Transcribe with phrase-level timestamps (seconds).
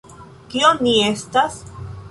[0.53, 1.65] Kio ni estas?